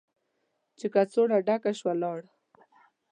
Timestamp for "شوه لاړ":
1.79-2.19